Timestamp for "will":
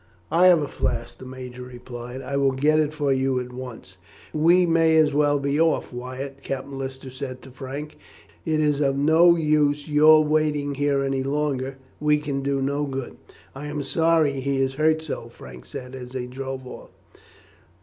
2.35-2.53